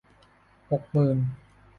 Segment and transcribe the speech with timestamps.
[0.71, 1.17] หกหมื่น